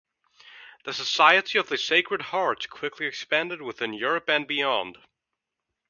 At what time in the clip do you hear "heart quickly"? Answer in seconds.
2.33-3.05